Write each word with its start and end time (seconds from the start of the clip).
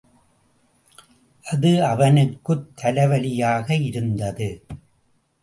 அது 1.43 1.85
அவனுக்குத் 1.85 2.71
தலைவலியாக 2.81 3.83
இருந்தது. 3.83 4.65